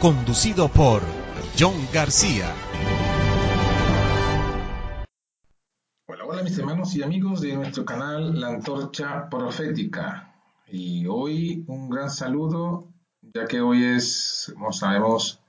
conducido 0.00 0.68
por 0.68 1.02
John 1.58 1.74
García. 1.92 2.54
Hola, 6.06 6.24
hola 6.24 6.42
mis 6.42 6.56
hermanos 6.56 6.94
y 6.94 7.02
amigos 7.02 7.40
de 7.40 7.54
nuestro 7.54 7.84
canal 7.84 8.40
La 8.40 8.48
Antorcha 8.48 9.28
Profética. 9.28 10.32
Y 10.68 11.06
hoy 11.06 11.64
un 11.66 11.90
gran 11.90 12.10
saludo, 12.10 12.92
ya 13.34 13.46
que 13.46 13.60
hoy 13.60 13.84
es, 13.84 14.52
como 14.54 14.72
sabemos, 14.72 15.40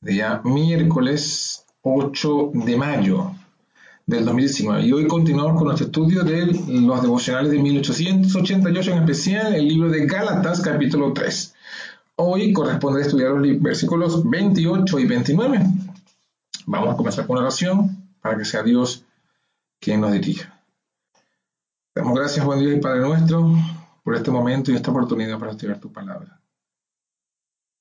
día 0.00 0.40
miércoles 0.44 1.66
8 1.82 2.52
de 2.54 2.76
mayo 2.78 3.32
del 4.06 4.24
2019. 4.24 4.82
Y 4.82 4.92
hoy 4.92 5.06
continuamos 5.06 5.56
con 5.56 5.64
nuestro 5.64 5.86
estudio 5.86 6.24
de 6.24 6.46
los 6.46 7.02
devocionales 7.02 7.52
de 7.52 7.58
1888, 7.58 8.92
en 8.92 8.98
especial 8.98 9.54
el 9.54 9.68
libro 9.68 9.90
de 9.90 10.06
Gálatas, 10.06 10.62
capítulo 10.62 11.12
3. 11.12 11.49
Hoy 12.22 12.52
corresponde 12.52 13.00
estudiar 13.00 13.30
los 13.30 13.62
versículos 13.62 14.28
28 14.28 14.98
y 14.98 15.06
29. 15.06 15.58
Vamos 16.66 16.92
a 16.92 16.96
comenzar 16.98 17.26
con 17.26 17.38
una 17.38 17.46
oración 17.46 18.12
para 18.20 18.36
que 18.36 18.44
sea 18.44 18.62
Dios 18.62 19.06
quien 19.80 20.02
nos 20.02 20.12
dirija. 20.12 20.62
Damos 21.94 22.18
gracias, 22.18 22.44
buen 22.44 22.60
Dios 22.60 22.76
y 22.76 22.78
Padre 22.78 23.00
nuestro, 23.00 23.54
por 24.04 24.14
este 24.16 24.30
momento 24.30 24.70
y 24.70 24.74
esta 24.74 24.90
oportunidad 24.90 25.38
para 25.38 25.52
estudiar 25.52 25.80
tu 25.80 25.90
palabra. 25.90 26.42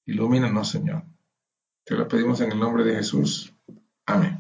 Ilumínanos, 0.06 0.70
Señor. 0.70 1.04
Te 1.84 1.96
lo 1.96 2.08
pedimos 2.08 2.40
en 2.40 2.54
el 2.54 2.60
nombre 2.60 2.86
de 2.86 2.96
Jesús. 2.96 3.54
Amén. 4.06 4.40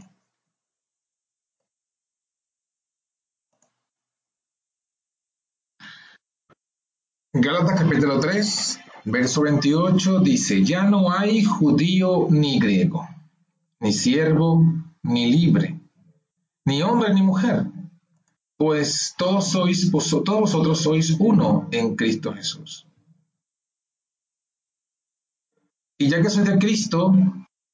Gálatas 7.33 7.81
capítulo 7.81 8.17
3, 8.21 8.79
Verso 9.11 9.41
28 9.41 10.19
dice, 10.19 10.63
ya 10.63 10.83
no 10.83 11.11
hay 11.11 11.43
judío 11.43 12.27
ni 12.29 12.59
griego, 12.59 13.07
ni 13.79 13.91
siervo 13.91 14.63
ni 15.01 15.31
libre, 15.31 15.79
ni 16.65 16.83
hombre 16.83 17.11
ni 17.15 17.23
mujer, 17.23 17.65
pues 18.55 19.15
todos 19.17 19.49
sois, 19.49 19.89
todos 19.89 20.41
vosotros 20.41 20.81
sois 20.81 21.15
uno 21.19 21.67
en 21.71 21.95
Cristo 21.95 22.33
Jesús. 22.33 22.85
Y 25.97 26.07
ya 26.07 26.21
que 26.21 26.29
sois 26.29 26.45
de 26.45 26.59
Cristo, 26.59 27.11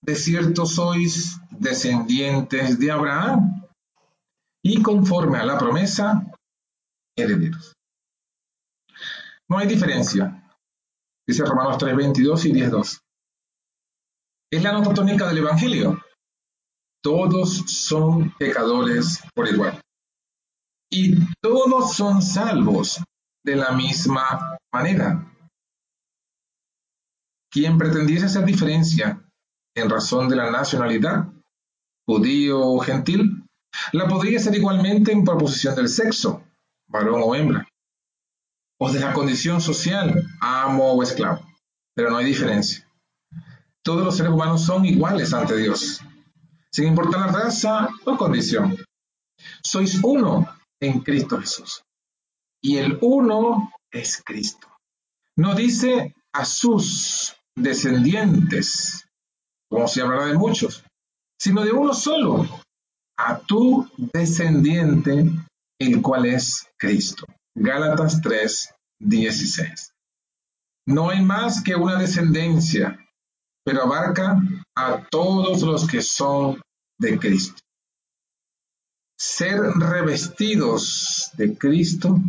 de 0.02 0.16
cierto 0.16 0.66
sois 0.66 1.38
descendientes 1.52 2.80
de 2.80 2.92
Abraham, 2.92 3.62
y 4.64 4.82
conforme 4.82 5.38
a 5.38 5.46
la 5.46 5.58
promesa, 5.58 6.32
herederos. 7.18 7.74
No 9.50 9.58
hay 9.58 9.68
diferencia 9.68 10.42
Dice 11.28 11.44
Romanos 11.44 11.78
3, 11.80 11.96
22 11.96 12.46
y 12.46 12.54
10.2. 12.54 13.00
Es 14.52 14.64
la 14.64 14.72
nota 14.74 14.94
tónica 14.94 15.28
del 15.28 15.40
Evangelio. 15.40 16.00
Todos 17.02 17.64
son 17.68 18.32
pecadores 18.38 19.24
por 19.34 19.48
igual. 19.48 19.82
Y 20.92 21.16
todos 21.42 21.94
son 21.94 22.22
salvos 22.22 23.04
de 23.44 23.56
la 23.56 23.72
misma 23.72 24.58
manera. 24.72 25.32
Quien 27.52 27.78
pretendiese 27.78 28.28
hacer 28.28 28.46
diferencia 28.46 29.24
en 29.76 29.90
razón 29.90 30.30
de 30.30 30.36
la 30.36 30.52
nacionalidad, 30.52 31.28
judío 32.08 32.60
o 32.60 32.80
gentil, 32.80 33.48
la 33.94 34.08
podría 34.08 34.38
hacer 34.38 34.56
igualmente 34.56 35.12
en 35.12 35.24
proposición 35.24 35.76
del 35.76 35.90
sexo, 35.90 36.44
varón 36.88 37.22
o 37.24 37.36
hembra 37.36 37.68
o 38.78 38.92
de 38.92 39.00
la 39.00 39.14
condición 39.14 39.62
social, 39.62 40.24
amo 40.42 40.94
o 40.94 41.04
esclavo. 41.04 41.46
Pero 41.96 42.10
no 42.10 42.18
hay 42.18 42.26
diferencia. 42.26 42.88
Todos 43.84 44.04
los 44.04 44.18
seres 44.18 44.32
humanos 44.32 44.66
son 44.66 44.86
iguales 44.86 45.34
ante 45.34 45.56
Dios, 45.58 46.02
sin 46.72 46.88
importar 46.88 47.22
la 47.22 47.28
raza 47.28 47.90
o 48.06 48.18
condición. 48.18 48.78
Sois 49.64 50.00
uno 50.04 50.48
en 50.82 51.00
Cristo 51.02 51.40
Jesús. 51.40 51.84
Y 52.62 52.78
el 52.78 52.98
uno 53.02 53.72
es 53.92 54.22
Cristo. 54.26 54.68
No 55.38 55.54
dice 55.54 56.16
a 56.34 56.46
sus 56.46 57.36
descendientes, 57.56 59.08
como 59.70 59.88
si 59.88 60.02
hablara 60.02 60.26
de 60.26 60.38
muchos, 60.38 60.84
sino 61.40 61.64
de 61.64 61.72
uno 61.72 61.94
solo, 61.94 62.48
a 63.18 63.40
tu 63.40 63.88
descendiente, 64.14 65.30
el 65.80 66.02
cual 66.02 66.26
es 66.26 66.68
Cristo. 66.78 67.26
Gálatas 67.58 68.22
3, 68.22 68.70
16. 69.00 69.94
No 70.88 71.10
hay 71.10 71.24
más 71.24 71.64
que 71.64 71.74
una 71.76 71.98
descendencia, 71.98 73.00
pero 73.64 73.84
abarca 73.84 74.42
a 74.76 75.08
todos 75.10 75.62
los 75.62 75.88
que 75.88 76.02
son 76.02 76.62
de 77.00 77.18
Cristo. 77.18 77.62
Ser 79.18 79.62
revestidos 79.62 81.32
de 81.38 81.58
Cristo 81.58 82.20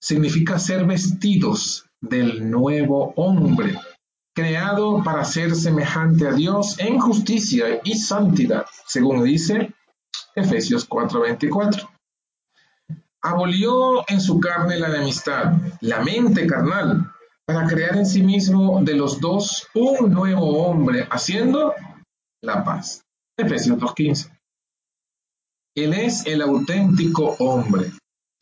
significa 0.00 0.58
ser 0.60 0.86
vestidos 0.86 1.84
del 2.00 2.48
nuevo 2.48 3.12
hombre, 3.16 3.76
creado 4.34 5.02
para 5.02 5.24
ser 5.24 5.56
semejante 5.56 6.28
a 6.28 6.32
Dios 6.32 6.78
en 6.78 7.00
justicia 7.00 7.80
y 7.82 7.96
santidad, 7.96 8.64
según 8.86 9.24
dice 9.24 9.74
Efesios 10.36 10.88
4:24 10.88 11.89
abolió 13.22 14.08
en 14.08 14.20
su 14.20 14.40
carne 14.40 14.78
la 14.78 14.88
enemistad, 14.88 15.52
la 15.80 16.00
mente 16.00 16.46
carnal, 16.46 17.12
para 17.46 17.66
crear 17.66 17.96
en 17.96 18.06
sí 18.06 18.22
mismo 18.22 18.82
de 18.82 18.94
los 18.94 19.20
dos 19.20 19.68
un 19.74 20.12
nuevo 20.12 20.64
hombre, 20.64 21.06
haciendo 21.10 21.74
la 22.42 22.64
paz. 22.64 23.02
Efesios 23.36 23.78
2.15. 23.78 24.30
Él 25.76 25.94
es 25.94 26.26
el 26.26 26.42
auténtico 26.42 27.36
hombre, 27.38 27.92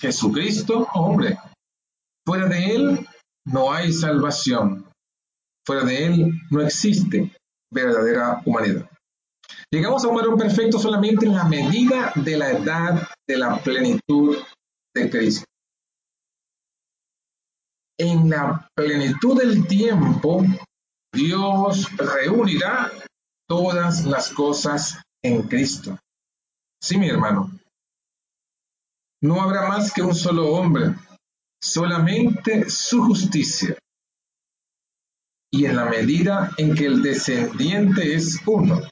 Jesucristo 0.01 0.89
hombre. 0.95 1.39
Fuera 2.27 2.47
de 2.47 2.75
él 2.75 3.09
no 3.47 3.73
hay 3.73 3.93
salvación. 3.93 4.87
Fuera 5.67 5.85
de 5.85 6.07
él 6.07 6.33
no 6.51 6.61
existe 6.61 7.33
verdadera 7.73 8.43
humanidad. 8.45 8.89
Llegamos 9.71 10.05
a 10.05 10.09
un 10.09 10.17
varón 10.17 10.39
perfecto 10.39 10.79
solamente 10.79 11.27
en 11.27 11.35
la 11.35 11.45
medida 11.45 12.13
de 12.15 12.37
la 12.37 12.51
edad 12.51 13.09
de 13.27 13.37
la 13.37 13.59
plenitud 13.59 14.37
Cristo. 15.07 15.45
En 18.01 18.31
la 18.31 18.69
plenitud 18.75 19.39
del 19.39 19.67
tiempo, 19.67 20.45
Dios 21.13 21.89
reunirá 21.97 22.93
todas 23.49 24.05
las 24.05 24.31
cosas 24.31 25.03
en 25.23 25.43
Cristo. 25.43 25.99
Sí, 26.83 26.97
mi 26.99 27.09
hermano. 27.09 27.51
No 29.21 29.41
habrá 29.41 29.69
más 29.69 29.93
que 29.93 30.03
un 30.03 30.15
solo 30.15 30.53
hombre, 30.53 30.95
solamente 31.61 32.71
su 32.71 33.03
justicia. 33.03 33.77
Y 35.51 35.65
en 35.65 35.77
la 35.77 35.87
medida 35.87 36.53
en 36.57 36.75
que 36.75 36.87
el 36.87 37.03
descendiente 37.03 38.15
es 38.15 38.39
uno, 38.47 38.83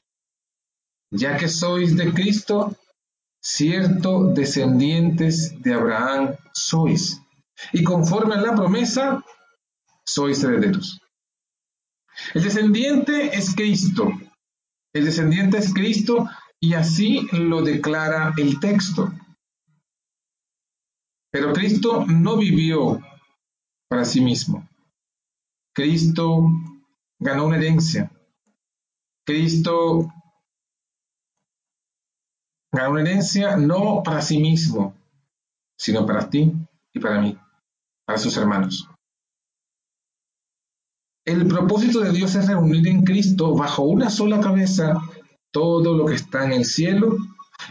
ya 1.12 1.36
que 1.36 1.48
sois 1.48 1.96
de 1.96 2.12
Cristo, 2.12 2.74
cierto 3.46 4.32
descendientes 4.32 5.62
de 5.62 5.74
Abraham 5.74 6.34
sois, 6.52 7.22
y 7.72 7.84
conforme 7.84 8.34
a 8.34 8.40
la 8.40 8.56
promesa, 8.56 9.24
sois 10.04 10.42
herederos. 10.42 11.00
El 12.34 12.42
descendiente 12.42 13.36
es 13.36 13.54
Cristo, 13.54 14.10
el 14.92 15.04
descendiente 15.04 15.58
es 15.58 15.72
Cristo, 15.72 16.28
y 16.58 16.74
así 16.74 17.28
lo 17.30 17.62
declara 17.62 18.34
el 18.36 18.58
texto. 18.58 19.12
Pero 21.30 21.52
Cristo 21.52 22.04
no 22.04 22.38
vivió 22.38 23.00
para 23.88 24.04
sí 24.04 24.20
mismo. 24.22 24.68
Cristo 25.72 26.50
ganó 27.20 27.46
una 27.46 27.58
herencia. 27.58 28.10
Cristo 29.24 30.10
ganó 32.76 32.92
una 32.92 33.00
herencia 33.02 33.56
no 33.56 34.02
para 34.04 34.22
sí 34.22 34.38
mismo, 34.38 34.94
sino 35.76 36.06
para 36.06 36.30
ti 36.30 36.52
y 36.92 37.00
para 37.00 37.20
mí, 37.20 37.36
para 38.06 38.18
sus 38.18 38.36
hermanos. 38.36 38.88
El 41.24 41.46
propósito 41.48 42.00
de 42.00 42.12
Dios 42.12 42.36
es 42.36 42.46
reunir 42.46 42.86
en 42.86 43.02
Cristo 43.02 43.54
bajo 43.54 43.82
una 43.82 44.10
sola 44.10 44.40
cabeza 44.40 45.00
todo 45.50 45.96
lo 45.96 46.06
que 46.06 46.14
está 46.14 46.44
en 46.44 46.52
el 46.52 46.64
cielo 46.64 47.16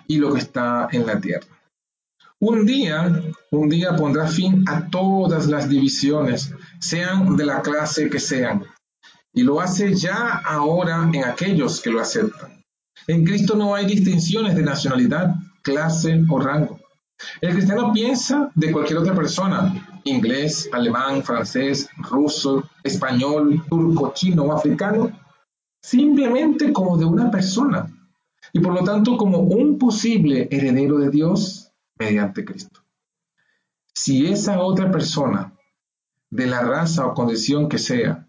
y 0.08 0.18
lo 0.18 0.34
que 0.34 0.40
está 0.40 0.90
en 0.92 1.06
la 1.06 1.22
tierra. 1.22 1.48
Un 2.40 2.66
día, 2.66 3.24
un 3.52 3.70
día 3.70 3.96
pondrá 3.96 4.28
fin 4.28 4.66
a 4.68 4.90
todas 4.90 5.48
las 5.48 5.70
divisiones, 5.70 6.54
sean 6.80 7.38
de 7.38 7.46
la 7.46 7.62
clase 7.62 8.10
que 8.10 8.20
sean, 8.20 8.66
y 9.32 9.44
lo 9.44 9.62
hace 9.62 9.94
ya 9.94 10.42
ahora 10.46 11.10
en 11.14 11.24
aquellos 11.24 11.80
que 11.82 11.92
lo 11.92 12.02
aceptan. 12.02 12.65
En 13.08 13.24
Cristo 13.24 13.56
no 13.56 13.76
hay 13.76 13.86
distinciones 13.86 14.56
de 14.56 14.64
nacionalidad, 14.64 15.36
clase 15.62 16.24
o 16.30 16.40
rango. 16.40 16.80
El 17.42 17.54
cristiano 17.54 17.94
piensa 17.94 18.52
de 18.56 18.72
cualquier 18.72 19.00
otra 19.00 19.14
persona, 19.14 20.02
inglés, 20.04 20.70
alemán, 20.72 21.24
francés, 21.24 21.88
ruso, 21.98 22.70
español, 22.84 23.64
turco, 23.70 24.12
chino 24.14 24.44
o 24.44 24.52
africano, 24.52 25.12
simplemente 25.82 26.74
como 26.74 26.98
de 26.98 27.06
una 27.06 27.30
persona 27.30 27.92
y 28.52 28.60
por 28.60 28.74
lo 28.74 28.84
tanto 28.84 29.18
como 29.18 29.40
un 29.40 29.78
posible 29.78 30.48
heredero 30.52 30.98
de 30.98 31.10
Dios 31.10 31.72
mediante 31.98 32.44
Cristo. 32.44 32.82
Si 33.94 34.26
esa 34.28 34.60
otra 34.62 34.92
persona, 34.92 35.54
de 36.30 36.48
la 36.48 36.62
raza 36.62 37.06
o 37.06 37.14
condición 37.14 37.70
que 37.70 37.78
sea, 37.78 38.28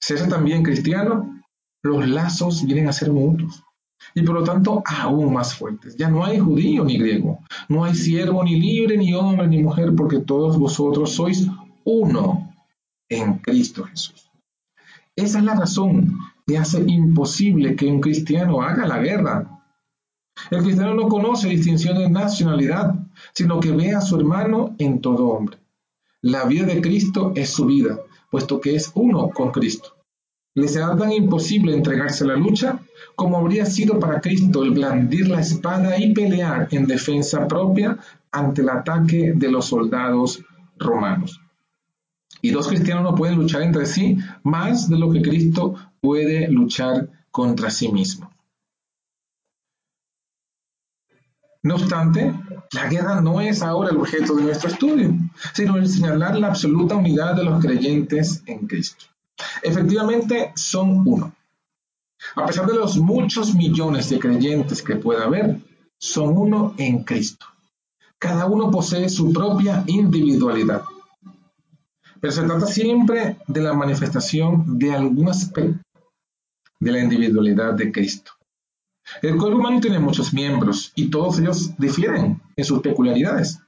se 0.00 0.14
hace 0.14 0.28
también 0.28 0.62
cristiano, 0.62 1.42
los 1.82 2.08
lazos 2.08 2.64
vienen 2.64 2.88
a 2.88 2.92
ser 2.92 3.12
mutuos 3.12 3.62
y 4.14 4.22
por 4.22 4.34
lo 4.34 4.44
tanto 4.44 4.82
aún 4.84 5.32
más 5.32 5.54
fuertes. 5.54 5.96
Ya 5.96 6.08
no 6.08 6.24
hay 6.24 6.38
judío 6.38 6.84
ni 6.84 6.98
griego, 6.98 7.40
no 7.68 7.84
hay 7.84 7.94
siervo 7.94 8.44
ni 8.44 8.58
libre, 8.58 8.96
ni 8.96 9.14
hombre 9.14 9.46
ni 9.46 9.62
mujer, 9.62 9.94
porque 9.96 10.18
todos 10.18 10.58
vosotros 10.58 11.12
sois 11.12 11.48
uno 11.84 12.54
en 13.08 13.38
Cristo 13.38 13.84
Jesús. 13.84 14.30
Esa 15.14 15.38
es 15.38 15.44
la 15.44 15.54
razón 15.54 16.18
que 16.46 16.58
hace 16.58 16.82
imposible 16.86 17.76
que 17.76 17.86
un 17.86 18.00
cristiano 18.00 18.62
haga 18.62 18.86
la 18.86 18.98
guerra. 18.98 19.60
El 20.50 20.62
cristiano 20.62 20.94
no 20.94 21.08
conoce 21.08 21.48
distinción 21.48 21.98
de 21.98 22.08
nacionalidad, 22.08 22.94
sino 23.34 23.60
que 23.60 23.72
ve 23.72 23.94
a 23.94 24.00
su 24.00 24.16
hermano 24.16 24.74
en 24.78 25.00
todo 25.00 25.28
hombre. 25.28 25.58
La 26.22 26.44
vida 26.46 26.66
de 26.66 26.80
Cristo 26.80 27.32
es 27.34 27.50
su 27.50 27.66
vida, 27.66 27.98
puesto 28.30 28.60
que 28.60 28.74
es 28.74 28.90
uno 28.94 29.28
con 29.28 29.50
Cristo. 29.50 29.96
Le 30.54 30.68
será 30.68 30.96
tan 30.96 31.12
imposible 31.12 31.74
entregarse 31.74 32.24
a 32.24 32.28
la 32.28 32.36
lucha 32.36 32.78
como 33.16 33.38
habría 33.38 33.64
sido 33.66 33.98
para 33.98 34.20
Cristo 34.20 34.62
el 34.62 34.70
blandir 34.70 35.28
la 35.28 35.40
espada 35.40 35.98
y 35.98 36.12
pelear 36.12 36.68
en 36.70 36.86
defensa 36.86 37.48
propia 37.48 37.98
ante 38.30 38.62
el 38.62 38.68
ataque 38.68 39.32
de 39.34 39.50
los 39.50 39.66
soldados 39.66 40.42
romanos. 40.78 41.40
Y 42.40 42.50
dos 42.50 42.68
cristianos 42.68 43.04
no 43.04 43.14
pueden 43.14 43.36
luchar 43.36 43.62
entre 43.62 43.86
sí 43.86 44.18
más 44.42 44.88
de 44.88 44.98
lo 44.98 45.10
que 45.10 45.22
Cristo 45.22 45.74
puede 46.00 46.48
luchar 46.48 47.08
contra 47.30 47.70
sí 47.70 47.90
mismo. 47.90 48.30
No 51.62 51.76
obstante, 51.76 52.34
la 52.72 52.88
guerra 52.88 53.20
no 53.20 53.40
es 53.40 53.62
ahora 53.62 53.90
el 53.90 53.98
objeto 53.98 54.34
de 54.34 54.42
nuestro 54.42 54.68
estudio, 54.68 55.14
sino 55.54 55.76
el 55.76 55.88
señalar 55.88 56.36
la 56.36 56.48
absoluta 56.48 56.96
unidad 56.96 57.36
de 57.36 57.44
los 57.44 57.64
creyentes 57.64 58.42
en 58.46 58.66
Cristo. 58.66 59.11
Efectivamente, 59.62 60.52
son 60.56 61.06
uno. 61.06 61.32
A 62.36 62.46
pesar 62.46 62.66
de 62.66 62.74
los 62.74 62.96
muchos 62.98 63.54
millones 63.54 64.08
de 64.10 64.18
creyentes 64.18 64.82
que 64.82 64.96
pueda 64.96 65.24
haber, 65.24 65.60
son 65.98 66.36
uno 66.36 66.74
en 66.78 67.04
Cristo. 67.04 67.46
Cada 68.18 68.46
uno 68.46 68.70
posee 68.70 69.08
su 69.08 69.32
propia 69.32 69.84
individualidad. 69.86 70.82
Pero 72.20 72.32
se 72.32 72.42
trata 72.42 72.66
siempre 72.66 73.36
de 73.48 73.60
la 73.60 73.72
manifestación 73.72 74.78
de 74.78 74.94
algún 74.94 75.28
aspecto 75.28 75.80
de 76.78 76.92
la 76.92 77.00
individualidad 77.00 77.74
de 77.74 77.90
Cristo. 77.90 78.32
El 79.20 79.36
cuerpo 79.36 79.58
humano 79.58 79.80
tiene 79.80 79.98
muchos 79.98 80.32
miembros 80.32 80.92
y 80.94 81.08
todos 81.10 81.38
ellos 81.38 81.76
difieren 81.76 82.40
en 82.56 82.64
sus 82.64 82.80
peculiaridades. 82.80 83.58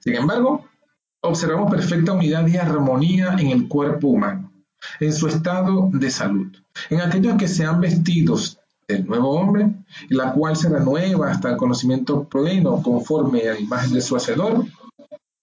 Sin 0.00 0.14
embargo, 0.14 0.66
observamos 1.20 1.70
perfecta 1.70 2.12
unidad 2.12 2.46
y 2.46 2.56
armonía 2.56 3.34
en 3.38 3.48
el 3.48 3.68
cuerpo 3.68 4.08
humano 4.08 4.55
en 5.00 5.12
su 5.12 5.28
estado 5.28 5.90
de 5.92 6.10
salud, 6.10 6.56
en 6.90 7.00
aquellos 7.00 7.36
que 7.36 7.48
sean 7.48 7.80
vestidos 7.80 8.58
del 8.88 9.06
nuevo 9.06 9.30
hombre, 9.30 9.74
la 10.08 10.32
cual 10.32 10.56
se 10.56 10.68
renueva 10.68 11.30
hasta 11.30 11.50
el 11.50 11.56
conocimiento 11.56 12.24
pleno 12.24 12.82
conforme 12.82 13.48
a 13.48 13.54
la 13.54 13.60
imagen 13.60 13.92
de 13.92 14.00
su 14.00 14.16
hacedor. 14.16 14.64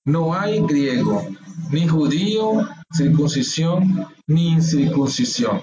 No 0.06 0.34
hay 0.34 0.62
griego, 0.62 1.26
ni 1.72 1.88
judío, 1.88 2.68
circuncisión, 2.94 4.08
ni 4.28 4.50
incircuncisión, 4.50 5.62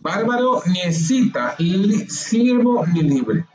bárbaro, 0.00 0.62
ni 0.66 0.80
escita, 0.80 1.56
siervo, 2.08 2.86
ni 2.86 3.02
libre, 3.02 3.46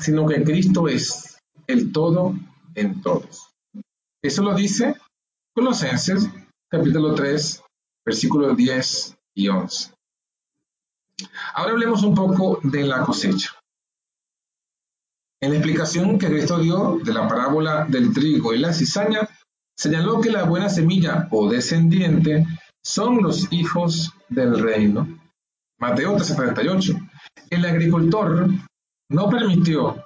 sino 0.00 0.26
que 0.26 0.42
Cristo 0.42 0.88
es 0.88 1.38
el 1.66 1.92
todo 1.92 2.34
en 2.74 3.00
todos. 3.00 3.50
Eso 4.22 4.42
lo 4.42 4.54
dice 4.54 4.96
Colosenses 5.54 6.28
capítulo 6.68 7.14
3, 7.14 7.62
versículos 8.04 8.56
10 8.56 9.16
y 9.34 9.48
11. 9.48 9.92
Ahora 11.54 11.72
hablemos 11.72 12.02
un 12.02 12.14
poco 12.14 12.60
de 12.62 12.84
la 12.84 13.02
cosecha. 13.04 13.50
En 15.42 15.50
la 15.50 15.56
explicación 15.56 16.18
que 16.18 16.28
Cristo 16.28 16.58
dio 16.58 16.98
de 17.02 17.14
la 17.14 17.26
parábola 17.26 17.86
del 17.86 18.12
trigo 18.12 18.52
y 18.52 18.58
la 18.58 18.72
cizaña, 18.72 19.28
señaló 19.76 20.20
que 20.20 20.30
la 20.30 20.44
buena 20.44 20.68
semilla 20.68 21.28
o 21.30 21.50
descendiente 21.50 22.46
son 22.82 23.22
los 23.22 23.50
hijos 23.52 24.12
del 24.28 24.58
reino. 24.58 25.08
Mateo 25.78 26.16
3:38. 26.16 27.10
El 27.48 27.64
agricultor 27.64 28.48
no 29.08 29.30
permitió, 29.30 30.04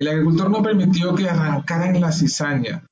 el 0.00 0.08
agricultor 0.08 0.50
no 0.50 0.62
permitió 0.62 1.14
que 1.14 1.28
arrancaran 1.28 2.00
la 2.00 2.12
cizaña 2.12 2.84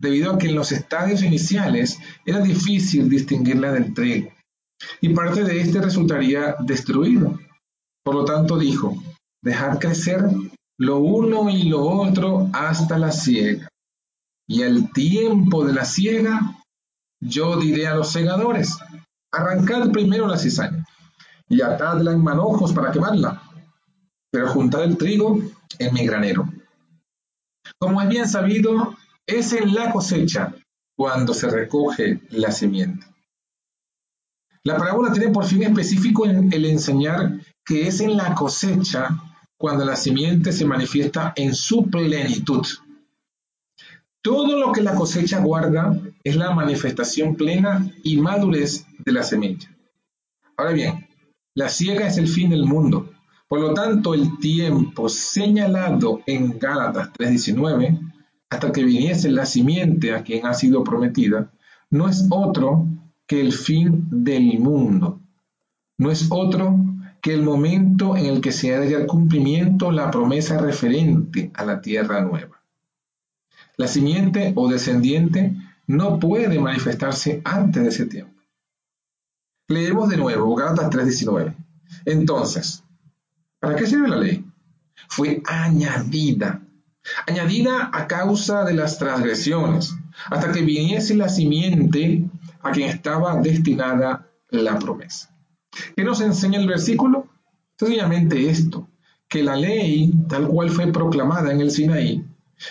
debido 0.00 0.32
a 0.32 0.38
que 0.38 0.48
en 0.48 0.56
los 0.56 0.72
estadios 0.72 1.22
iniciales 1.22 1.98
era 2.24 2.40
difícil 2.40 3.08
distinguirla 3.08 3.72
del 3.72 3.94
trigo, 3.94 4.30
y 5.00 5.10
parte 5.10 5.44
de 5.44 5.60
éste 5.60 5.80
resultaría 5.80 6.56
destruido. 6.60 7.38
Por 8.02 8.14
lo 8.14 8.24
tanto 8.24 8.58
dijo, 8.58 8.96
dejad 9.42 9.78
crecer 9.78 10.24
lo 10.78 10.98
uno 10.98 11.50
y 11.50 11.64
lo 11.64 11.82
otro 11.82 12.48
hasta 12.52 12.98
la 12.98 13.12
siega. 13.12 13.68
Y 14.48 14.62
al 14.62 14.90
tiempo 14.92 15.64
de 15.64 15.74
la 15.74 15.84
siega, 15.84 16.56
yo 17.20 17.56
diré 17.60 17.86
a 17.86 17.94
los 17.94 18.10
segadores, 18.10 18.78
arrancad 19.30 19.92
primero 19.92 20.26
la 20.26 20.38
cizaña 20.38 20.84
y 21.48 21.60
atadla 21.60 22.12
en 22.12 22.24
manojos 22.24 22.72
para 22.72 22.90
quemarla, 22.90 23.42
pero 24.32 24.48
juntad 24.48 24.82
el 24.84 24.96
trigo 24.96 25.38
en 25.78 25.94
mi 25.94 26.06
granero. 26.06 26.48
Como 27.78 28.00
es 28.00 28.08
bien 28.08 28.26
sabido, 28.26 28.96
es 29.38 29.52
en 29.52 29.74
la 29.74 29.90
cosecha 29.90 30.54
cuando 30.96 31.32
se 31.34 31.48
recoge 31.48 32.20
la 32.30 32.50
simiente. 32.50 33.06
La 34.62 34.76
parábola 34.76 35.12
tiene 35.12 35.32
por 35.32 35.46
fin 35.46 35.62
específico 35.62 36.26
el 36.26 36.64
enseñar 36.66 37.40
que 37.64 37.86
es 37.86 38.00
en 38.00 38.16
la 38.16 38.34
cosecha 38.34 39.08
cuando 39.56 39.84
la 39.84 39.96
simiente 39.96 40.52
se 40.52 40.66
manifiesta 40.66 41.32
en 41.36 41.54
su 41.54 41.88
plenitud. 41.88 42.66
Todo 44.22 44.58
lo 44.58 44.72
que 44.72 44.82
la 44.82 44.94
cosecha 44.94 45.40
guarda 45.40 45.98
es 46.22 46.36
la 46.36 46.50
manifestación 46.50 47.36
plena 47.36 47.90
y 48.02 48.18
madurez 48.18 48.86
de 48.98 49.12
la 49.12 49.22
semilla. 49.22 49.74
Ahora 50.58 50.72
bien, 50.72 51.08
la 51.54 51.70
siega 51.70 52.06
es 52.06 52.18
el 52.18 52.28
fin 52.28 52.50
del 52.50 52.66
mundo. 52.66 53.10
Por 53.48 53.60
lo 53.60 53.72
tanto, 53.72 54.12
el 54.12 54.38
tiempo 54.38 55.08
señalado 55.08 56.20
en 56.26 56.58
Gálatas 56.58 57.10
3:19 57.14 57.98
hasta 58.50 58.72
que 58.72 58.84
viniese 58.84 59.30
la 59.30 59.46
simiente 59.46 60.12
a 60.12 60.24
quien 60.24 60.44
ha 60.44 60.54
sido 60.54 60.82
prometida, 60.82 61.52
no 61.88 62.08
es 62.08 62.26
otro 62.30 62.86
que 63.26 63.40
el 63.40 63.52
fin 63.52 64.08
del 64.10 64.58
mundo. 64.58 65.20
No 65.96 66.10
es 66.10 66.26
otro 66.30 66.76
que 67.22 67.32
el 67.32 67.42
momento 67.42 68.16
en 68.16 68.26
el 68.26 68.40
que 68.40 68.50
se 68.50 68.74
ha 68.74 68.80
de 68.80 68.90
dar 68.90 69.06
cumplimiento 69.06 69.92
la 69.92 70.10
promesa 70.10 70.58
referente 70.58 71.50
a 71.54 71.64
la 71.64 71.80
tierra 71.80 72.22
nueva. 72.22 72.60
La 73.76 73.86
simiente 73.86 74.52
o 74.56 74.68
descendiente 74.68 75.54
no 75.86 76.18
puede 76.18 76.58
manifestarse 76.58 77.40
antes 77.44 77.82
de 77.82 77.88
ese 77.88 78.06
tiempo. 78.06 78.34
Leemos 79.68 80.08
de 80.08 80.16
nuevo 80.16 80.54
Gálatas 80.56 80.90
3:19. 80.90 81.54
Entonces, 82.04 82.82
¿para 83.60 83.76
qué 83.76 83.86
sirve 83.86 84.08
la 84.08 84.16
ley? 84.16 84.44
Fue 85.08 85.40
añadida 85.46 86.62
añadida 87.26 87.90
a 87.92 88.06
causa 88.06 88.64
de 88.64 88.74
las 88.74 88.98
transgresiones, 88.98 89.94
hasta 90.30 90.52
que 90.52 90.62
viniese 90.62 91.14
la 91.14 91.28
simiente 91.28 92.24
a 92.62 92.70
quien 92.72 92.88
estaba 92.88 93.40
destinada 93.40 94.28
la 94.50 94.78
promesa. 94.78 95.34
¿Qué 95.96 96.04
nos 96.04 96.20
enseña 96.20 96.58
el 96.58 96.66
versículo? 96.66 97.26
Sencillamente 97.78 98.50
esto, 98.50 98.88
que 99.28 99.42
la 99.42 99.56
ley, 99.56 100.12
tal 100.28 100.48
cual 100.48 100.70
fue 100.70 100.92
proclamada 100.92 101.52
en 101.52 101.60
el 101.60 101.70
Sinaí, 101.70 102.24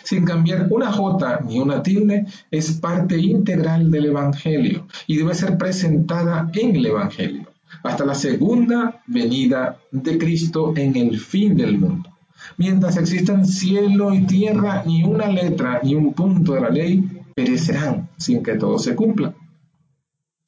sin 0.04 0.26
cambiar 0.26 0.68
una 0.70 0.92
jota 0.92 1.40
ni 1.40 1.60
una 1.60 1.82
tilde, 1.82 2.26
es 2.52 2.74
parte 2.74 3.18
integral 3.18 3.90
del 3.90 4.08
Evangelio 4.08 4.88
y 5.08 5.18
debe 5.18 5.34
ser 5.34 5.58
presentada 5.58 6.52
en 6.54 6.76
el 6.76 6.86
Evangelio 6.86 7.48
hasta 7.84 8.06
la 8.06 8.16
segunda 8.16 9.02
venida 9.08 9.80
de 9.92 10.18
Cristo 10.18 10.74
en 10.76 10.96
el 10.96 11.20
fin 11.20 11.56
del 11.56 11.78
mundo. 11.78 12.10
Mientras 12.58 12.98
existan 12.98 13.46
cielo 13.46 14.14
y 14.14 14.26
tierra, 14.26 14.84
ni 14.86 15.04
una 15.04 15.28
letra 15.28 15.80
ni 15.84 15.96
un 15.96 16.14
punto 16.14 16.54
de 16.54 16.62
la 16.62 16.70
ley 16.70 17.24
perecerán 17.36 18.10
sin 18.18 18.44
que 18.44 18.56
todo 18.56 18.80
se 18.80 18.96
cumpla. 18.96 19.34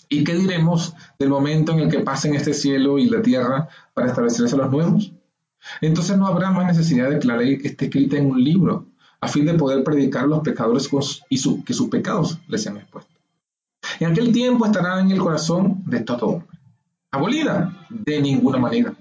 ¿Y 0.09 0.23
qué 0.25 0.35
diremos 0.35 0.93
del 1.17 1.29
momento 1.29 1.71
en 1.71 1.79
el 1.79 1.89
que 1.89 1.99
pasen 1.99 2.35
este 2.35 2.53
cielo 2.53 2.99
y 2.99 3.09
la 3.09 3.21
tierra 3.21 3.69
para 3.93 4.07
establecerse 4.07 4.57
los 4.57 4.69
nuevos? 4.69 5.13
Entonces 5.79 6.17
no 6.17 6.27
habrá 6.27 6.51
más 6.51 6.65
necesidad 6.67 7.09
de 7.09 7.19
que 7.19 7.27
la 7.27 7.37
ley 7.37 7.59
esté 7.63 7.85
escrita 7.85 8.17
en 8.17 8.25
un 8.31 8.43
libro, 8.43 8.87
a 9.21 9.27
fin 9.27 9.45
de 9.45 9.53
poder 9.53 9.83
predicar 9.83 10.25
a 10.25 10.27
los 10.27 10.41
pecadores 10.41 10.89
y 11.29 11.63
que 11.63 11.73
sus 11.73 11.89
pecados 11.89 12.39
les 12.47 12.63
sean 12.63 12.77
expuestos. 12.77 13.15
En 13.99 14.11
aquel 14.11 14.31
tiempo 14.33 14.65
estará 14.65 14.99
en 14.99 15.11
el 15.11 15.19
corazón 15.19 15.83
de 15.85 16.01
todo 16.01 16.27
hombre. 16.27 16.47
Abolida 17.11 17.87
de 17.89 18.21
ninguna 18.21 18.57
manera, 18.57 18.93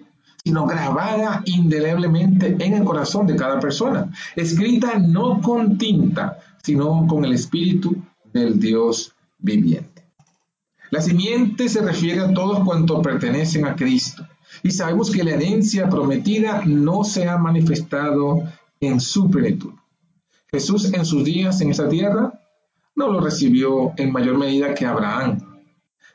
sino 0.44 0.66
grabada 0.66 1.42
indeleblemente 1.44 2.56
en 2.58 2.74
el 2.74 2.84
corazón 2.84 3.26
de 3.26 3.36
cada 3.36 3.60
persona, 3.60 4.10
escrita 4.36 4.98
no 4.98 5.40
con 5.40 5.76
tinta, 5.76 6.38
sino 6.62 7.06
con 7.06 7.24
el 7.24 7.32
espíritu 7.32 7.96
del 8.32 8.58
Dios 8.58 9.12
viviente. 9.38 10.04
La 10.90 11.00
simiente 11.00 11.68
se 11.68 11.82
refiere 11.82 12.20
a 12.20 12.32
todos 12.32 12.64
cuantos 12.64 13.02
pertenecen 13.02 13.64
a 13.64 13.76
Cristo, 13.76 14.26
y 14.62 14.70
sabemos 14.70 15.10
que 15.10 15.22
la 15.22 15.32
herencia 15.32 15.88
prometida 15.88 16.62
no 16.66 17.04
se 17.04 17.28
ha 17.28 17.38
manifestado 17.38 18.42
en 18.80 19.00
su 19.00 19.30
plenitud. 19.30 19.72
Jesús 20.50 20.92
en 20.92 21.04
sus 21.04 21.24
días 21.24 21.60
en 21.60 21.70
esta 21.70 21.88
tierra 21.88 22.32
no 22.96 23.12
lo 23.12 23.20
recibió 23.20 23.92
en 23.96 24.10
mayor 24.10 24.36
medida 24.36 24.74
que 24.74 24.84
Abraham. 24.84 25.49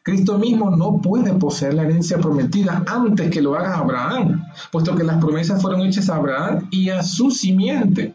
Cristo 0.05 0.37
mismo 0.37 0.69
no 0.69 1.01
puede 1.01 1.33
poseer 1.33 1.73
la 1.73 1.81
herencia 1.81 2.19
prometida 2.19 2.83
antes 2.85 3.31
que 3.31 3.41
lo 3.41 3.55
haga 3.55 3.79
Abraham, 3.79 4.45
puesto 4.71 4.95
que 4.95 5.03
las 5.03 5.17
promesas 5.17 5.59
fueron 5.59 5.81
hechas 5.81 6.11
a 6.11 6.17
Abraham 6.17 6.67
y 6.69 6.91
a 6.91 7.01
su 7.01 7.31
simiente. 7.31 8.13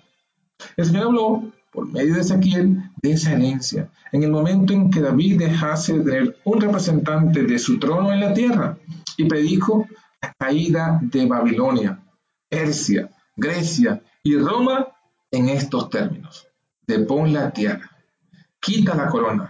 El 0.77 0.87
Señor 0.87 1.07
habló 1.07 1.53
por 1.73 1.91
medio 1.91 2.15
de 2.15 2.21
Ezequiel 2.21 2.81
de 3.03 3.11
esa 3.11 3.33
herencia, 3.33 3.91
en 4.13 4.23
el 4.23 4.31
momento 4.31 4.73
en 4.73 4.89
que 4.89 5.01
David 5.01 5.41
dejase 5.41 5.99
de 5.99 6.05
tener 6.05 6.37
un 6.45 6.61
representante 6.61 7.43
de 7.43 7.59
su 7.59 7.81
trono 7.81 8.13
en 8.13 8.21
la 8.21 8.35
tierra 8.35 8.79
y 9.17 9.25
predijo 9.25 9.89
la 10.23 10.33
caída 10.39 11.01
de 11.03 11.27
Babilonia, 11.27 11.99
Persia, 12.49 13.11
Grecia 13.35 14.01
y 14.23 14.37
Roma 14.37 14.87
en 15.33 15.49
estos 15.49 15.91
términos. 15.91 16.47
Depón 16.87 17.33
la 17.33 17.51
tierra, 17.51 17.91
quita 18.61 18.95
la 18.95 19.09
corona, 19.09 19.50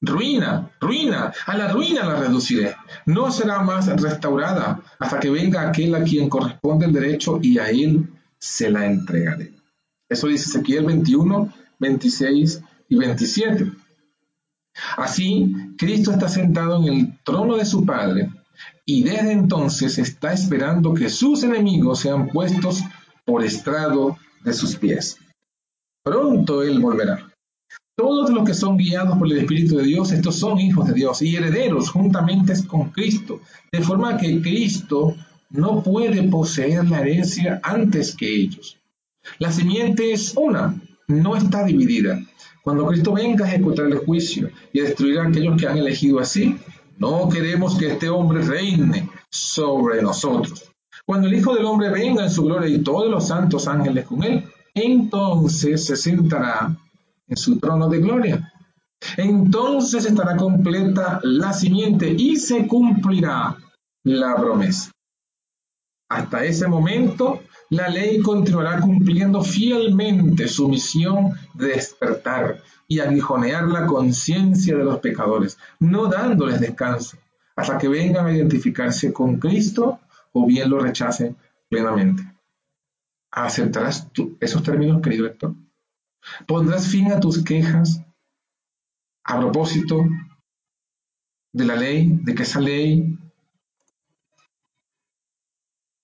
ruina, 0.00 0.70
ruina, 0.80 1.32
a 1.46 1.56
la 1.56 1.68
ruina 1.68 2.04
la 2.04 2.20
reduciré. 2.20 2.74
No 3.06 3.30
será 3.30 3.60
más 3.62 3.86
restaurada 4.00 4.80
hasta 4.98 5.20
que 5.20 5.30
venga 5.30 5.68
aquel 5.68 5.94
a 5.94 6.02
quien 6.02 6.28
corresponde 6.28 6.86
el 6.86 6.92
derecho 6.92 7.38
y 7.42 7.58
a 7.58 7.70
él 7.70 8.08
se 8.38 8.70
la 8.70 8.86
entregaré. 8.86 9.52
Eso 10.08 10.28
dice 10.28 10.48
Ezequiel 10.48 10.86
21, 10.86 11.52
26 11.78 12.62
y 12.88 12.96
27. 12.96 13.72
Así, 14.96 15.54
Cristo 15.76 16.12
está 16.12 16.28
sentado 16.28 16.78
en 16.78 16.92
el 16.92 17.18
trono 17.24 17.56
de 17.56 17.64
su 17.64 17.84
Padre 17.84 18.30
y 18.84 19.02
desde 19.02 19.32
entonces 19.32 19.98
está 19.98 20.32
esperando 20.32 20.94
que 20.94 21.10
sus 21.10 21.42
enemigos 21.42 22.00
sean 22.00 22.28
puestos 22.28 22.82
por 23.24 23.44
estrado 23.44 24.16
de 24.44 24.52
sus 24.52 24.76
pies. 24.76 25.18
Pronto 26.02 26.62
Él 26.62 26.78
volverá. 26.78 27.27
Todos 27.98 28.30
los 28.30 28.44
que 28.44 28.54
son 28.54 28.76
guiados 28.76 29.18
por 29.18 29.26
el 29.26 29.38
Espíritu 29.38 29.78
de 29.78 29.82
Dios, 29.82 30.12
estos 30.12 30.36
son 30.36 30.60
hijos 30.60 30.86
de 30.86 30.94
Dios 30.94 31.20
y 31.20 31.34
herederos 31.34 31.90
juntamente 31.90 32.54
con 32.68 32.90
Cristo, 32.90 33.40
de 33.72 33.80
forma 33.80 34.16
que 34.16 34.40
Cristo 34.40 35.16
no 35.50 35.82
puede 35.82 36.22
poseer 36.28 36.88
la 36.88 37.00
herencia 37.00 37.60
antes 37.60 38.14
que 38.14 38.32
ellos. 38.32 38.78
La 39.40 39.50
simiente 39.50 40.12
es 40.12 40.32
una, 40.36 40.80
no 41.08 41.34
está 41.34 41.64
dividida. 41.64 42.24
Cuando 42.62 42.86
Cristo 42.86 43.14
venga 43.14 43.44
a 43.44 43.48
ejecutar 43.48 43.86
el 43.86 43.98
juicio 43.98 44.48
y 44.72 44.78
a 44.78 44.84
destruir 44.84 45.18
a 45.18 45.26
aquellos 45.26 45.60
que 45.60 45.66
han 45.66 45.78
elegido 45.78 46.20
así, 46.20 46.56
no 46.98 47.28
queremos 47.28 47.76
que 47.76 47.88
este 47.88 48.08
hombre 48.08 48.44
reine 48.44 49.10
sobre 49.28 50.02
nosotros. 50.02 50.70
Cuando 51.04 51.26
el 51.26 51.34
Hijo 51.34 51.52
del 51.52 51.64
Hombre 51.64 51.90
venga 51.90 52.22
en 52.22 52.30
su 52.30 52.44
gloria 52.44 52.68
y 52.68 52.78
todos 52.78 53.10
los 53.10 53.26
santos 53.26 53.66
ángeles 53.66 54.06
con 54.06 54.22
él, 54.22 54.44
entonces 54.72 55.84
se 55.84 55.96
sentará 55.96 56.76
en 57.28 57.36
su 57.36 57.58
trono 57.58 57.88
de 57.88 58.00
gloria. 58.00 58.52
Entonces 59.16 60.04
estará 60.04 60.36
completa 60.36 61.20
la 61.22 61.52
simiente 61.52 62.08
y 62.10 62.36
se 62.36 62.66
cumplirá 62.66 63.56
la 64.04 64.36
promesa. 64.36 64.90
Hasta 66.10 66.44
ese 66.44 66.66
momento, 66.66 67.42
la 67.70 67.88
ley 67.88 68.20
continuará 68.20 68.80
cumpliendo 68.80 69.42
fielmente 69.42 70.48
su 70.48 70.68
misión 70.68 71.32
de 71.54 71.68
despertar 71.68 72.62
y 72.86 73.00
aguijonear 73.00 73.68
la 73.68 73.86
conciencia 73.86 74.76
de 74.76 74.84
los 74.84 75.00
pecadores, 75.00 75.58
no 75.78 76.06
dándoles 76.06 76.60
descanso, 76.60 77.18
hasta 77.54 77.76
que 77.76 77.88
vengan 77.88 78.26
a 78.26 78.32
identificarse 78.32 79.12
con 79.12 79.38
Cristo 79.38 80.00
o 80.32 80.46
bien 80.46 80.70
lo 80.70 80.78
rechace 80.78 81.34
plenamente. 81.68 82.22
¿Aceptarás 83.30 84.10
tú 84.12 84.38
esos 84.40 84.62
términos, 84.62 85.02
querido 85.02 85.26
lector? 85.26 85.54
¿Pondrás 86.46 86.86
fin 86.88 87.12
a 87.12 87.20
tus 87.20 87.44
quejas 87.44 88.02
a 89.24 89.38
propósito 89.38 90.04
de 91.52 91.64
la 91.64 91.76
ley, 91.76 92.18
de 92.22 92.34
que 92.34 92.42
esa 92.42 92.60
ley 92.60 93.18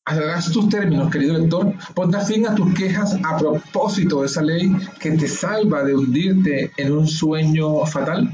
Harás 0.07 0.53
tus 0.53 0.69
términos, 0.69 1.11
querido 1.11 1.39
lector, 1.39 1.73
pondrás 1.95 2.29
fin 2.29 2.47
a 2.47 2.55
tus 2.55 2.75
quejas 2.75 3.17
a 3.25 3.39
propósito 3.39 4.21
de 4.21 4.27
esa 4.27 4.43
ley 4.43 4.71
que 5.01 5.13
te 5.13 5.27
salva 5.27 5.83
de 5.83 5.95
hundirte 5.95 6.73
en 6.77 6.93
un 6.93 7.09
sueño 7.09 7.87
fatal. 7.87 8.31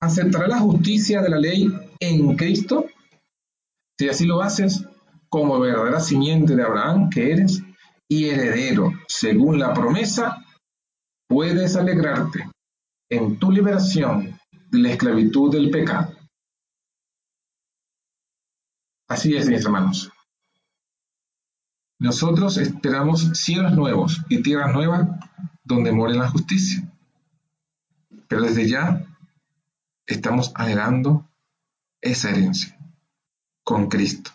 ¿Aceptarás 0.00 0.50
la 0.50 0.58
justicia 0.58 1.22
de 1.22 1.30
la 1.30 1.38
ley 1.38 1.72
en 1.98 2.36
Cristo? 2.36 2.84
Si 3.98 4.06
así 4.06 4.26
lo 4.26 4.42
haces, 4.42 4.84
como 5.30 5.58
verdadera 5.58 5.98
simiente 5.98 6.54
de 6.54 6.62
Abraham 6.62 7.08
que 7.08 7.32
eres 7.32 7.62
y 8.06 8.26
heredero 8.26 8.92
según 9.08 9.58
la 9.58 9.72
promesa, 9.72 10.44
puedes 11.34 11.74
alegrarte 11.74 12.48
en 13.10 13.40
tu 13.40 13.50
liberación 13.50 14.38
de 14.70 14.78
la 14.78 14.90
esclavitud 14.90 15.50
del 15.50 15.68
pecado. 15.68 16.16
Así 19.08 19.34
es, 19.34 19.48
mis 19.48 19.64
hermanos. 19.64 20.12
Nosotros 21.98 22.56
esperamos 22.58 23.30
cielos 23.32 23.72
nuevos 23.72 24.22
y 24.28 24.42
tierras 24.42 24.72
nuevas 24.72 25.08
donde 25.64 25.90
more 25.90 26.14
la 26.14 26.28
justicia. 26.28 26.88
Pero 28.28 28.42
desde 28.42 28.68
ya 28.68 29.04
estamos 30.06 30.52
anhelando 30.54 31.28
esa 32.00 32.30
herencia 32.30 32.78
con 33.64 33.88
Cristo. 33.88 34.30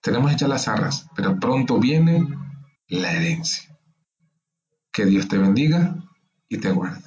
Tenemos 0.00 0.32
hechas 0.32 0.48
las 0.48 0.66
arras, 0.66 1.06
pero 1.14 1.38
pronto 1.38 1.78
viene 1.78 2.26
la 2.88 3.12
herencia. 3.12 3.78
Que 4.90 5.06
Dios 5.06 5.28
te 5.28 5.38
bendiga 5.38 6.02
y 6.52 6.58
te 6.58 6.70
guarde. 6.70 7.02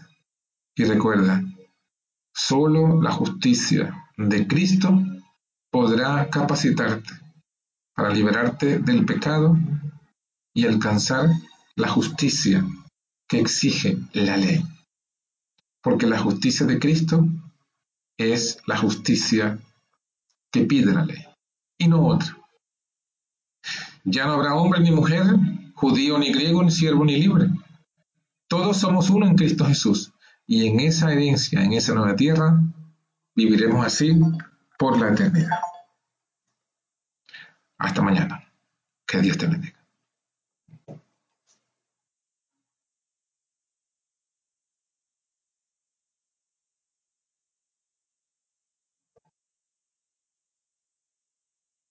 Y 0.75 0.85
recuerda, 0.85 1.43
solo 2.33 2.99
la 2.99 3.11
justicia 3.11 4.09
de 4.17 4.47
Cristo 4.47 4.99
podrá 5.71 6.29
capacitarte 6.31 7.11
para 7.93 8.09
liberarte 8.09 8.79
del 8.79 9.05
pecado 9.05 9.55
y 10.53 10.65
alcanzar 10.65 11.29
la 11.75 11.89
justicia 11.89 12.65
que 13.27 13.39
exige 13.39 13.99
la 14.13 14.35
ley. 14.35 14.63
Porque 15.83 16.07
la 16.07 16.17
justicia 16.17 16.65
de 16.65 16.79
Cristo 16.79 17.27
es 18.17 18.57
la 18.65 18.77
justicia 18.77 19.59
que 20.51 20.61
pide 20.63 20.91
la 20.91 21.05
ley 21.05 21.23
y 21.77 21.87
no 21.87 22.07
otra. 22.07 22.35
Ya 24.05 24.25
no 24.25 24.33
habrá 24.33 24.55
hombre 24.55 24.79
ni 24.79 24.89
mujer, 24.89 25.23
judío 25.75 26.17
ni 26.17 26.33
griego, 26.33 26.63
ni 26.63 26.71
siervo 26.71 27.05
ni 27.05 27.17
libre. 27.17 27.49
Todos 28.55 28.77
somos 28.77 29.09
uno 29.09 29.27
en 29.27 29.35
Cristo 29.35 29.65
Jesús 29.65 30.13
y 30.47 30.65
en 30.65 30.79
esa 30.79 31.11
herencia, 31.11 31.61
en 31.61 31.73
esa 31.73 31.93
nueva 31.93 32.15
tierra, 32.15 32.57
viviremos 33.35 33.85
así 33.85 34.17
por 34.79 34.97
la 34.97 35.09
eternidad. 35.09 35.59
Hasta 37.77 38.01
mañana. 38.01 38.49
Que 39.05 39.19
Dios 39.19 39.37
te 39.37 39.47
bendiga. 39.47 39.74